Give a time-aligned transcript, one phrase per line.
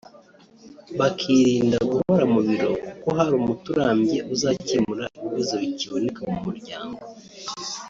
[0.99, 6.99] bakirinda guhora mu biro kuko harimo umuti urambye uzakemura ibibazo bikiboneka mu muryango